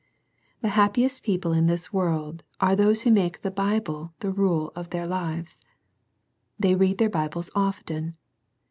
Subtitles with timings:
[0.61, 4.89] The happiest' people in this world are those who make the Bible the rule of
[4.89, 5.59] their lives.
[6.59, 8.15] The] read their Bibles often.